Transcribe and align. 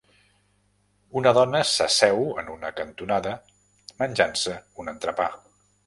Una 1.21 1.33
dona 1.39 1.61
s'asseu 1.73 2.25
en 2.45 2.49
una 2.55 2.73
cantonada 2.83 3.37
menjant-se 4.05 4.61
un 4.85 4.95
entrepà. 4.97 5.35